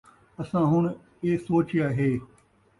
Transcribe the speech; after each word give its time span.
اساں 0.41 0.65
ہُݨ 0.71 0.83
اے 1.23 1.29
سوچیا 1.47 1.87
ہے 1.97 2.09